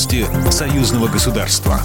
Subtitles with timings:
[0.00, 1.78] Новости союзного государства.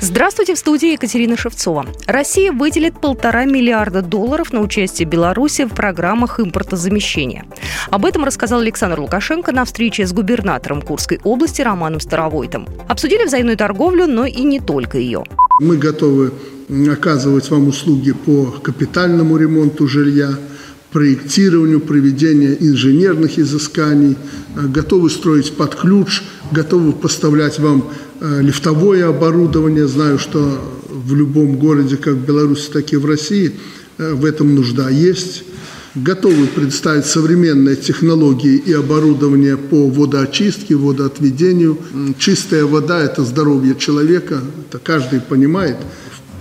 [0.00, 1.86] Здравствуйте, в студии Екатерина Шевцова.
[2.08, 7.44] Россия выделит полтора миллиарда долларов на участие Беларуси в программах импортозамещения.
[7.90, 12.66] Об этом рассказал Александр Лукашенко на встрече с губернатором Курской области Романом Старовойтом.
[12.88, 15.22] Обсудили взаимную торговлю, но и не только ее.
[15.60, 16.32] Мы готовы
[16.90, 20.30] оказывать вам услуги по капитальному ремонту жилья,
[20.90, 24.16] проектированию, проведению инженерных изысканий,
[24.56, 29.86] э, готовы строить под ключ, готовы поставлять вам э, лифтовое оборудование.
[29.86, 33.52] Знаю, что в любом городе, как в Беларуси, так и в России,
[33.98, 35.44] э, в этом нужда есть.
[35.94, 41.78] Готовы представить современные технологии и оборудование по водоочистке, водоотведению.
[42.18, 45.76] Чистая вода– это здоровье человека, это каждый понимает.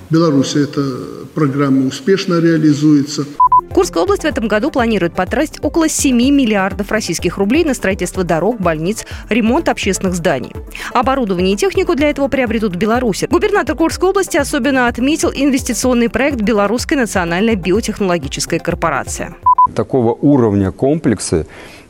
[0.09, 0.85] В Беларуси эта
[1.33, 3.25] программа успешно реализуется.
[3.73, 8.59] Курская область в этом году планирует потратить около 7 миллиардов российских рублей на строительство дорог,
[8.59, 10.53] больниц, ремонт общественных зданий.
[10.93, 13.27] Оборудование и технику для этого приобретут в Беларуси.
[13.29, 19.35] Губернатор Курской области особенно отметил инвестиционный проект Белорусской национальной биотехнологической корпорации.
[19.75, 21.45] Такого уровня комплексы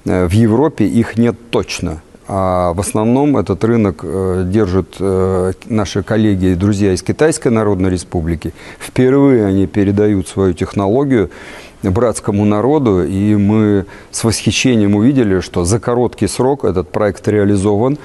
[0.06, 2.02] э, в Европе их нет точно.
[2.30, 7.90] А в основном этот рынок э, держат э, наши коллеги и друзья из Китайской Народной
[7.90, 8.54] Республики.
[8.80, 11.30] Впервые они передают свою технологию
[11.92, 17.98] братскому народу, и мы с восхищением увидели, что за короткий срок этот проект реализован.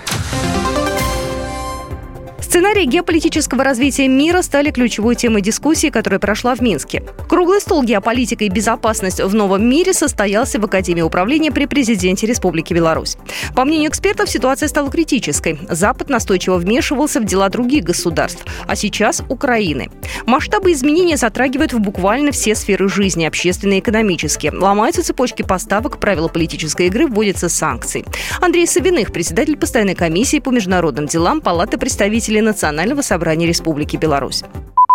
[2.52, 7.02] Сценарии геополитического развития мира стали ключевой темой дискуссии, которая прошла в Минске.
[7.26, 12.74] Круглый стол «Геополитика и безопасность в новом мире» состоялся в Академии управления при президенте Республики
[12.74, 13.16] Беларусь.
[13.56, 15.58] По мнению экспертов, ситуация стала критической.
[15.70, 19.90] Запад настойчиво вмешивался в дела других государств, а сейчас– Украины.
[20.26, 24.52] Масштабы изменения затрагивают в буквально все сферы жизни, общественные и экономические.
[24.52, 28.04] Ломаются цепочки поставок, правила политической игры, вводятся санкции.
[28.42, 34.42] Андрей Савиных, председатель постоянной комиссии по международным делам Палаты представителей Национального собрания Республики Беларусь.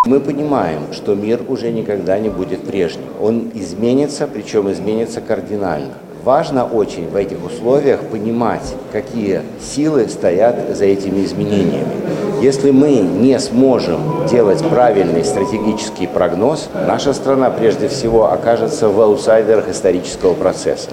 [0.06, 3.04] Мы понимаем, что мир уже никогда не будет прежним.
[3.20, 5.94] Он изменится, причем изменится кардинально.
[6.24, 11.92] Важно очень в этих условиях понимать, какие силы стоят за этими изменениями.
[12.40, 19.68] Если мы не сможем делать правильный стратегический прогноз, наша страна прежде всего окажется в аутсайдерах
[19.68, 20.90] исторического процесса.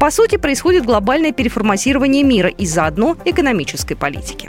[0.00, 4.48] По сути, происходит глобальное переформатирование мира и заодно экономической политики.